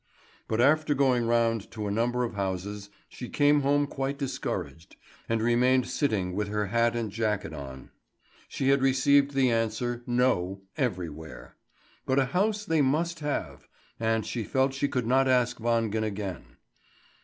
[0.47, 4.95] But after going round to a number of houses, she came home quite discouraged,
[5.29, 7.91] and remained sitting with her hat and jacket on.
[8.47, 11.55] She had received the answer "No" everywhere.
[12.07, 13.67] But a house they must have;
[13.99, 16.57] and she felt she could not ask Wangen again.